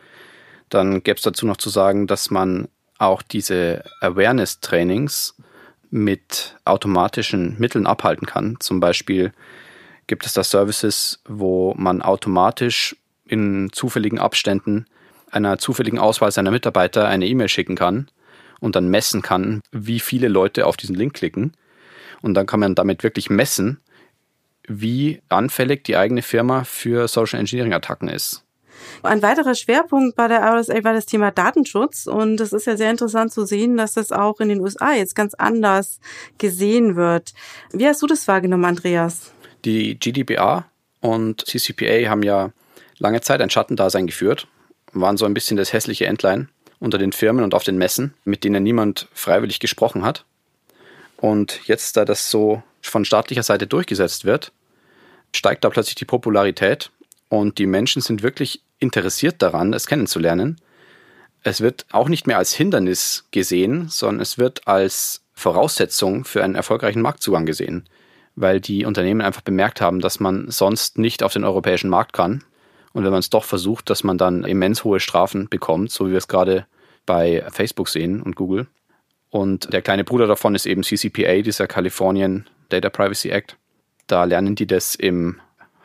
dann 0.69 1.03
gäbe 1.03 1.17
es 1.17 1.23
dazu 1.23 1.45
noch 1.45 1.57
zu 1.57 1.69
sagen, 1.69 2.07
dass 2.07 2.31
man 2.31 2.67
auch 2.97 3.21
diese 3.21 3.83
Awareness-Trainings 4.01 5.35
mit 5.89 6.57
automatischen 6.65 7.55
Mitteln 7.59 7.87
abhalten 7.87 8.27
kann. 8.27 8.57
Zum 8.59 8.79
Beispiel 8.79 9.31
gibt 10.07 10.25
es 10.25 10.33
da 10.33 10.43
Services, 10.43 11.21
wo 11.27 11.73
man 11.77 12.01
automatisch 12.01 12.95
in 13.25 13.69
zufälligen 13.71 14.19
Abständen 14.19 14.85
einer 15.31 15.57
zufälligen 15.57 15.99
Auswahl 15.99 16.31
seiner 16.31 16.51
Mitarbeiter 16.51 17.07
eine 17.07 17.27
E-Mail 17.27 17.49
schicken 17.49 17.75
kann 17.75 18.07
und 18.59 18.75
dann 18.75 18.89
messen 18.89 19.21
kann, 19.21 19.61
wie 19.71 19.99
viele 19.99 20.27
Leute 20.27 20.65
auf 20.65 20.77
diesen 20.77 20.95
Link 20.95 21.13
klicken. 21.13 21.53
Und 22.21 22.35
dann 22.35 22.45
kann 22.45 22.59
man 22.59 22.75
damit 22.75 23.03
wirklich 23.03 23.29
messen, 23.29 23.81
wie 24.67 25.21
anfällig 25.29 25.83
die 25.83 25.97
eigene 25.97 26.21
Firma 26.21 26.63
für 26.63 27.07
Social 27.07 27.39
Engineering 27.39 27.73
Attacken 27.73 28.07
ist. 28.07 28.44
Ein 29.03 29.21
weiterer 29.21 29.55
Schwerpunkt 29.55 30.15
bei 30.15 30.27
der 30.27 30.41
RSA 30.41 30.83
war 30.83 30.93
das 30.93 31.05
Thema 31.05 31.31
Datenschutz 31.31 32.07
und 32.07 32.39
es 32.41 32.53
ist 32.53 32.67
ja 32.67 32.77
sehr 32.77 32.91
interessant 32.91 33.31
zu 33.31 33.45
sehen, 33.45 33.77
dass 33.77 33.93
das 33.93 34.11
auch 34.11 34.39
in 34.39 34.49
den 34.49 34.59
USA 34.59 34.93
jetzt 34.93 35.15
ganz 35.15 35.33
anders 35.33 35.99
gesehen 36.37 36.95
wird. 36.95 37.33
Wie 37.71 37.87
hast 37.87 38.01
du 38.01 38.07
das 38.07 38.27
wahrgenommen, 38.27 38.65
Andreas? 38.65 39.31
Die 39.63 39.99
GDPR 39.99 40.65
und 41.01 41.45
CCPA 41.45 42.09
haben 42.09 42.23
ja 42.23 42.51
lange 42.97 43.21
Zeit 43.21 43.41
ein 43.41 43.49
Schattendasein 43.49 44.07
geführt, 44.07 44.47
waren 44.93 45.17
so 45.17 45.25
ein 45.25 45.33
bisschen 45.33 45.57
das 45.57 45.73
hässliche 45.73 46.05
Entlein 46.05 46.49
unter 46.79 46.97
den 46.97 47.11
Firmen 47.11 47.43
und 47.43 47.53
auf 47.53 47.63
den 47.63 47.77
Messen, 47.77 48.13
mit 48.23 48.43
denen 48.43 48.63
niemand 48.63 49.07
freiwillig 49.13 49.59
gesprochen 49.59 50.03
hat. 50.03 50.25
Und 51.17 51.61
jetzt, 51.65 51.97
da 51.97 52.05
das 52.05 52.29
so 52.29 52.61
von 52.81 53.05
staatlicher 53.05 53.43
Seite 53.43 53.67
durchgesetzt 53.67 54.25
wird, 54.25 54.51
steigt 55.33 55.63
da 55.63 55.69
plötzlich 55.69 55.95
die 55.95 56.05
Popularität 56.05 56.91
und 57.29 57.57
die 57.57 57.65
Menschen 57.65 58.01
sind 58.01 58.23
wirklich 58.23 58.61
interessiert 58.79 59.41
daran, 59.41 59.73
es 59.73 59.87
kennenzulernen. 59.87 60.59
Es 61.43 61.61
wird 61.61 61.85
auch 61.91 62.09
nicht 62.09 62.27
mehr 62.27 62.37
als 62.37 62.53
Hindernis 62.53 63.27
gesehen, 63.31 63.87
sondern 63.89 64.21
es 64.21 64.37
wird 64.37 64.67
als 64.67 65.23
Voraussetzung 65.33 66.25
für 66.25 66.43
einen 66.43 66.55
erfolgreichen 66.55 67.01
Marktzugang 67.01 67.45
gesehen, 67.45 67.87
weil 68.35 68.59
die 68.59 68.85
Unternehmen 68.85 69.21
einfach 69.21 69.41
bemerkt 69.41 69.81
haben, 69.81 69.99
dass 69.99 70.19
man 70.19 70.49
sonst 70.49 70.97
nicht 70.97 71.23
auf 71.23 71.33
den 71.33 71.43
europäischen 71.43 71.89
Markt 71.89 72.13
kann. 72.13 72.43
Und 72.93 73.03
wenn 73.03 73.11
man 73.11 73.19
es 73.19 73.29
doch 73.29 73.43
versucht, 73.43 73.89
dass 73.89 74.03
man 74.03 74.17
dann 74.17 74.45
immens 74.45 74.83
hohe 74.83 74.99
Strafen 74.99 75.49
bekommt, 75.49 75.91
so 75.91 76.07
wie 76.07 76.11
wir 76.11 76.17
es 76.17 76.27
gerade 76.27 76.65
bei 77.05 77.45
Facebook 77.51 77.89
sehen 77.89 78.21
und 78.21 78.35
Google. 78.35 78.67
Und 79.29 79.73
der 79.73 79.81
kleine 79.81 80.05
Bruder 80.05 80.27
davon 80.27 80.55
ist 80.55 80.65
eben 80.65 80.81
CCPA, 80.83 81.41
dieser 81.41 81.67
Californian 81.67 82.47
Data 82.69 82.89
Privacy 82.89 83.29
Act. 83.29 83.57
Da 84.07 84.23
lernen 84.23 84.55
die 84.55 84.65
das 84.65 84.95
im 84.95 85.41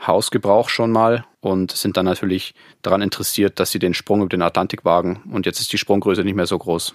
Hausgebrauch 0.07 0.69
schon 0.69 0.93
mal 0.93 1.25
und 1.41 1.73
sind 1.73 1.97
dann 1.97 2.05
natürlich 2.05 2.55
daran 2.83 3.03
interessiert, 3.03 3.59
dass 3.61 3.71
sie 3.71 3.79
den 3.79 3.95
Sprung 3.95 4.21
über 4.21 4.29
den 4.29 4.43
Atlantik 4.43 4.85
wagen. 4.85 5.23
Und 5.33 5.47
jetzt 5.47 5.61
ist 5.61 5.73
die 5.73 5.79
Sprunggröße 5.79 6.23
nicht 6.23 6.35
mehr 6.35 6.47
so 6.47 6.59
groß. 6.59 6.95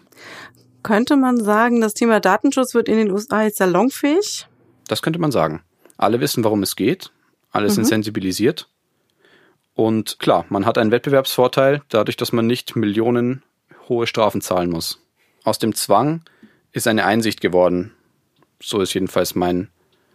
Könnte 0.83 1.17
man 1.17 1.43
sagen, 1.43 1.81
das 1.81 1.95
Thema 1.95 2.19
Datenschutz 2.19 2.75
wird 2.75 2.87
in 2.87 2.97
den 2.97 3.11
USA 3.11 3.43
jetzt 3.43 3.57
salonfähig? 3.57 4.47
Das 4.87 5.01
könnte 5.01 5.19
man 5.19 5.31
sagen. 5.31 5.63
Alle 5.97 6.19
wissen, 6.19 6.43
worum 6.43 6.61
es 6.61 6.75
geht. 6.75 7.11
Alle 7.51 7.67
mhm. 7.67 7.71
sind 7.71 7.85
sensibilisiert. 7.85 8.69
Und 9.73 10.19
klar, 10.19 10.45
man 10.49 10.65
hat 10.65 10.77
einen 10.77 10.91
Wettbewerbsvorteil 10.91 11.81
dadurch, 11.89 12.17
dass 12.17 12.31
man 12.31 12.45
nicht 12.45 12.75
Millionen 12.75 13.43
hohe 13.89 14.07
Strafen 14.07 14.41
zahlen 14.41 14.69
muss. 14.69 15.01
Aus 15.43 15.57
dem 15.59 15.73
Zwang 15.73 16.21
ist 16.71 16.87
eine 16.87 17.05
Einsicht 17.05 17.41
geworden. 17.41 17.93
So 18.61 18.79
ist 18.81 18.93
jedenfalls 18.93 19.35
mein 19.35 19.69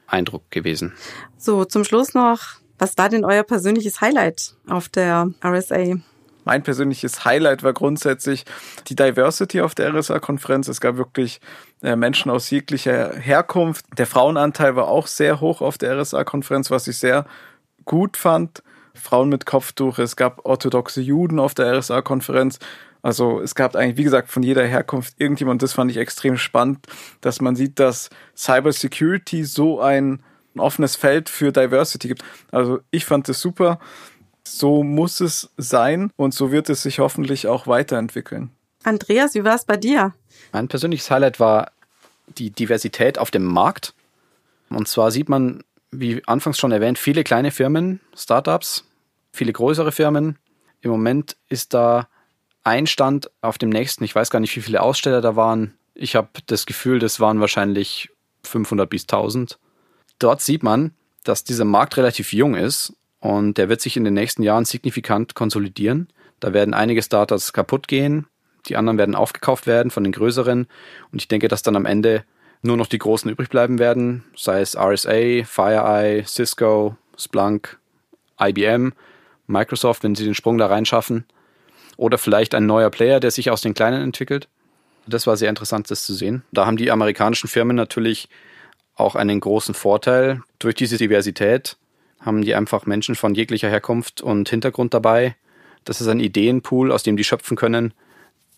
Eindruck 0.07 0.51
gewesen. 0.51 0.93
So, 1.37 1.65
zum 1.65 1.85
Schluss 1.85 2.15
noch 2.15 2.60
was 2.81 2.97
war 2.97 3.11
denn 3.11 3.25
euer 3.25 3.43
persönliches 3.43 4.01
Highlight 4.01 4.55
auf 4.67 4.89
der 4.89 5.31
RSA? 5.45 5.97
Mein 6.45 6.63
persönliches 6.63 7.27
Highlight 7.27 7.63
war 7.63 7.75
grundsätzlich 7.75 8.45
die 8.89 8.97
Diversity 8.97 9.61
auf 9.61 9.75
der 9.75 9.95
RSA-Konferenz. 9.95 10.69
Es 10.69 10.81
gab 10.81 10.97
wirklich 10.97 11.41
äh, 11.83 11.95
Menschen 11.95 12.31
aus 12.31 12.49
jeglicher 12.49 13.15
Herkunft. 13.15 13.85
Der 13.99 14.07
Frauenanteil 14.07 14.75
war 14.75 14.89
auch 14.89 15.07
sehr 15.07 15.41
hoch 15.41 15.61
auf 15.61 15.77
der 15.77 16.01
RSA-Konferenz, 16.01 16.71
was 16.71 16.89
ich 16.89 16.97
sehr 16.97 17.27
gut 17.85 18.17
fand. 18.17 18.63
Frauen 18.95 19.29
mit 19.29 19.47
Kopftuch, 19.47 19.99
es 19.99 20.17
gab 20.17 20.45
orthodoxe 20.45 21.01
Juden 21.03 21.39
auf 21.39 21.55
der 21.55 21.79
RSA-Konferenz. 21.79 22.59
Also 23.03 23.41
es 23.41 23.55
gab 23.55 23.77
eigentlich, 23.77 23.99
wie 23.99 24.05
gesagt, 24.05 24.31
von 24.31 24.43
jeder 24.43 24.65
Herkunft 24.65 25.15
irgendjemand. 25.19 25.63
Das 25.63 25.75
fand 25.75 25.91
ich 25.91 25.99
extrem 25.99 26.39
spannend, 26.39 26.87
dass 27.21 27.41
man 27.41 27.57
sieht, 27.57 27.79
dass 27.79 28.09
Cybersecurity 28.37 29.45
so 29.45 29.81
ein 29.81 30.23
ein 30.55 30.61
offenes 30.61 30.97
Feld 30.97 31.29
für 31.29 31.53
Diversity 31.53 32.09
gibt. 32.09 32.25
Also 32.51 32.81
ich 32.91 33.05
fand 33.05 33.29
es 33.29 33.41
super. 33.41 33.79
So 34.45 34.83
muss 34.83 35.21
es 35.21 35.51
sein 35.57 36.11
und 36.17 36.35
so 36.35 36.51
wird 36.51 36.71
es 36.71 36.83
sich 36.83 36.99
hoffentlich 36.99 37.47
auch 37.47 37.67
weiterentwickeln. 37.67 38.51
Andreas, 38.83 39.35
wie 39.35 39.45
war 39.45 39.55
es 39.55 39.65
bei 39.65 39.77
dir? 39.77 40.15
Mein 40.53 40.69
persönliches 40.69 41.11
Highlight 41.11 41.39
war 41.39 41.73
die 42.39 42.51
Diversität 42.51 43.19
auf 43.19 43.31
dem 43.31 43.45
Markt. 43.45 43.95
Und 44.71 44.89
zwar 44.89 45.11
sieht 45.11 45.29
man, 45.29 45.63
wie 45.91 46.23
anfangs 46.27 46.59
schon 46.59 46.73
erwähnt, 46.73 46.99
viele 46.99 47.25
kleine 47.25 47.51
Firmen, 47.51 48.01
Startups, 48.17 48.85
viele 49.33 49.53
größere 49.53 49.93
Firmen. 49.93 50.39
Im 50.81 50.91
Moment 50.91 51.37
ist 51.49 51.75
da 51.75 52.09
ein 52.65 52.87
Stand 52.87 53.31
auf 53.41 53.59
dem 53.59 53.69
nächsten. 53.69 54.05
Ich 54.05 54.15
weiß 54.15 54.31
gar 54.31 54.41
nicht, 54.41 54.55
wie 54.57 54.63
viele 54.63 54.83
Aussteller 54.83 55.21
da 55.21 55.37
waren. 55.37 55.75
Ich 55.95 56.17
habe 56.17 56.29
das 56.47 56.67
Gefühl, 56.67 56.99
das 56.99 57.21
waren 57.21 57.41
wahrscheinlich 57.41 58.11
500 58.45 58.89
bis 58.89 59.03
1000 59.03 59.59
dort 60.23 60.41
sieht 60.41 60.63
man, 60.63 60.93
dass 61.25 61.45
dieser 61.45 61.65
Markt 61.65 61.97
relativ 61.97 62.33
jung 62.33 62.55
ist 62.55 62.95
und 63.19 63.59
der 63.59 63.69
wird 63.69 63.81
sich 63.81 63.97
in 63.97 64.05
den 64.05 64.15
nächsten 64.15 64.43
Jahren 64.43 64.65
signifikant 64.65 65.35
konsolidieren. 65.35 66.09
Da 66.39 66.53
werden 66.53 66.73
einige 66.73 67.03
Startups 67.03 67.53
kaputt 67.53 67.89
gehen, 67.89 68.27
die 68.67 68.77
anderen 68.77 68.99
werden 68.99 69.15
aufgekauft 69.15 69.67
werden 69.67 69.91
von 69.91 70.05
den 70.05 70.13
größeren 70.13 70.67
und 71.13 71.21
ich 71.21 71.29
denke, 71.29 71.49
dass 71.49 71.63
dann 71.63 71.77
am 71.77 71.87
Ende 71.87 72.25
nur 72.63 72.77
noch 72.77 72.87
die 72.87 72.99
großen 72.99 73.31
übrig 73.31 73.49
bleiben 73.49 73.79
werden, 73.79 74.25
sei 74.37 74.61
es 74.61 74.77
RSA, 74.77 75.45
FireEye, 75.45 76.25
Cisco, 76.27 76.97
Splunk, 77.17 77.79
IBM, 78.41 78.93
Microsoft, 79.47 80.03
wenn 80.03 80.15
sie 80.15 80.25
den 80.25 80.35
Sprung 80.35 80.59
da 80.59 80.67
reinschaffen 80.67 81.25
oder 81.97 82.19
vielleicht 82.19 82.55
ein 82.55 82.67
neuer 82.67 82.91
Player, 82.91 83.21
der 83.21 83.31
sich 83.31 83.51
aus 83.51 83.61
den 83.61 83.75
kleinen 83.75 84.03
entwickelt. 84.03 84.49
Das 85.07 85.27
war 85.27 85.37
sehr 85.37 85.49
interessant, 85.49 85.91
das 85.91 86.05
zu 86.05 86.15
sehen. 86.15 86.43
Da 86.53 86.67
haben 86.67 86.77
die 86.77 86.91
amerikanischen 86.91 87.49
Firmen 87.49 87.77
natürlich 87.77 88.29
auch 89.01 89.17
einen 89.17 89.41
großen 89.41 89.75
Vorteil. 89.75 90.43
Durch 90.59 90.75
diese 90.75 90.97
Diversität 90.97 91.77
haben 92.21 92.43
die 92.43 92.55
einfach 92.55 92.87
Menschen 92.87 93.15
von 93.15 93.35
jeglicher 93.35 93.69
Herkunft 93.69 94.21
und 94.21 94.49
Hintergrund 94.49 94.95
dabei. 94.95 95.37
Das 95.85 96.01
ist 96.01 96.09
ein 96.09 96.21
Ideenpool, 96.21 96.93
aus 96.93 97.03
dem 97.03 97.17
die 97.17 97.25
schöpfen 97.25 97.57
können. 97.57 97.95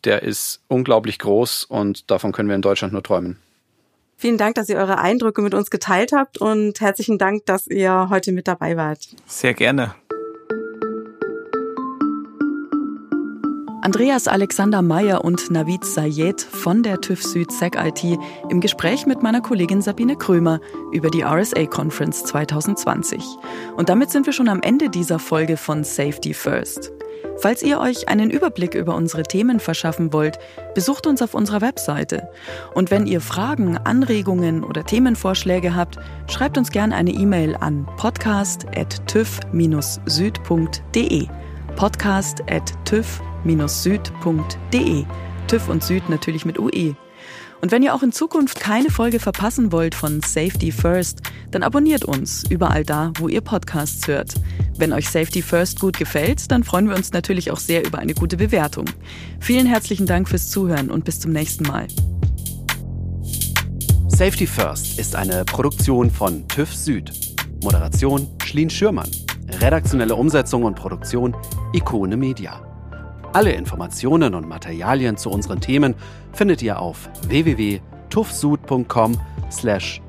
Der 0.05 0.23
ist 0.23 0.61
unglaublich 0.69 1.19
groß 1.19 1.65
und 1.65 2.11
davon 2.11 2.33
können 2.33 2.49
wir 2.49 2.57
in 2.57 2.63
Deutschland 2.63 2.93
nur 2.93 3.03
träumen. 3.03 3.39
Vielen 4.17 4.39
Dank, 4.39 4.55
dass 4.55 4.69
ihr 4.69 4.77
eure 4.77 4.99
Eindrücke 4.99 5.43
mit 5.43 5.55
uns 5.55 5.71
geteilt 5.71 6.13
habt 6.13 6.39
und 6.39 6.81
herzlichen 6.81 7.19
Dank, 7.19 7.47
dass 7.47 7.67
ihr 7.67 8.09
heute 8.09 8.33
mit 8.33 8.47
dabei 8.47 8.77
wart. 8.77 9.09
Sehr 9.27 9.55
gerne. 9.55 9.95
Andreas 13.83 14.29
Alexander 14.29 14.81
Meyer 14.81 15.25
und 15.25 15.51
Navid 15.51 15.85
Sayed 15.85 16.41
von 16.41 16.85
der 16.85 17.01
TÜV 17.01 17.21
Süd 17.21 17.51
SecIT 17.51 18.17
im 18.49 18.61
Gespräch 18.61 19.07
mit 19.07 19.25
meiner 19.25 19.41
Kollegin 19.41 19.83
Sabine 19.83 20.15
Krömer 20.15 20.61
über 20.93 21.11
die 21.11 21.23
RSA 21.23 21.67
Conference 21.67 22.23
2020. 22.23 23.25
Und 23.77 23.89
damit 23.89 24.11
sind 24.11 24.27
wir 24.27 24.33
schon 24.33 24.49
am 24.49 24.63
Ende 24.63 24.89
dieser 24.89 25.19
Folge 25.19 25.57
von 25.57 25.83
Safety 25.83 26.33
First. 26.33 26.93
Falls 27.39 27.65
ihr 27.65 27.81
euch 27.81 28.09
einen 28.09 28.31
Überblick 28.31 28.77
über 28.77 28.95
unsere 28.95 29.25
Themen 29.25 29.59
verschaffen 29.59 30.13
wollt, 30.13 30.39
besucht 30.77 31.09
uns 31.09 31.21
auf 31.21 31.35
unserer 31.35 31.61
Webseite. 31.61 32.29
Und 32.75 32.93
wenn 32.93 33.09
ihr 33.09 33.21
Fragen, 33.21 33.79
Anregungen 33.79 34.63
oder 34.63 34.87
Themenvorschläge 34.87 35.75
habt, 35.75 35.99
schreibt 36.31 36.57
uns 36.57 36.71
gerne 36.71 36.95
eine 36.95 37.11
E-Mail 37.11 37.57
an 37.57 37.89
podcast.tüv-süd.de. 37.97 39.99
süd.de. 40.07 41.27
TÜV 42.85 43.23
und 45.69 45.83
Süd 45.83 46.09
natürlich 46.09 46.45
mit 46.45 46.59
UE. 46.59 46.95
Und 47.61 47.71
wenn 47.71 47.85
ihr 47.85 47.95
auch 47.95 48.03
in 48.03 48.11
Zukunft 48.11 48.59
keine 48.59 48.91
Folge 48.91 49.21
verpassen 49.21 49.71
wollt 49.71 49.95
von 49.95 50.21
Safety 50.21 50.73
First, 50.73 51.21
dann 51.53 51.63
abonniert 51.63 52.05
uns 52.05 52.43
überall 52.51 52.85
da, 52.85 53.13
wo 53.19 53.29
ihr 53.29 53.41
Podcasts 53.41 54.09
hört. 54.09 54.35
Wenn 54.77 54.93
euch 54.93 55.09
Safety 55.09 55.43
First 55.43 55.79
gut 55.79 55.97
gefällt, 55.97 56.51
dann 56.51 56.65
freuen 56.65 56.89
wir 56.89 56.97
uns 56.97 57.13
natürlich 57.13 57.53
auch 57.53 57.59
sehr 57.59 57.87
über 57.87 58.01
eine 58.01 58.15
gute 58.15 58.37
Bewertung. 58.37 58.87
Vielen 59.39 59.67
herzlichen 59.67 60.07
Dank 60.07 60.29
fürs 60.29 60.51
Zuhören 60.51 60.91
und 60.91 61.05
bis 61.05 61.21
zum 61.21 61.31
nächsten 61.31 61.63
Mal. 61.65 61.87
Safety 64.09 64.47
First 64.47 64.99
ist 64.99 65.15
eine 65.15 65.45
Produktion 65.45 66.11
von 66.11 66.49
TÜV 66.49 66.75
Süd. 66.75 67.13
Moderation 67.63 68.29
Schlien 68.45 68.71
Schürmann. 68.71 69.11
Redaktionelle 69.61 70.17
Umsetzung 70.17 70.65
und 70.65 70.75
Produktion 70.75 71.37
Ikone 71.73 72.17
Media. 72.17 72.72
Alle 73.33 73.53
Informationen 73.53 74.35
und 74.35 74.47
Materialien 74.49 75.17
zu 75.17 75.31
unseren 75.31 75.61
Themen 75.61 75.95
findet 76.33 76.63
ihr 76.63 76.79
auf 76.81 77.09
www.tufsud.com 77.29 79.19
slash 79.51 80.03